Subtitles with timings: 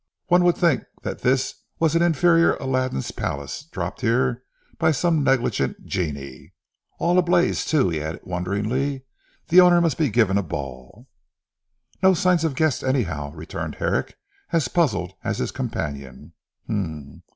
[0.29, 4.41] One would think that this was an inferior Aladdin's palace dropped here
[4.79, 6.55] by some negligent genii.
[6.97, 9.05] All ablaze too," he added wonderingly;
[9.49, 11.07] "the owner must be giving a ball."
[12.01, 14.17] "No signs of guests anyhow," returned Herrick
[14.51, 16.33] as puzzled as his companion.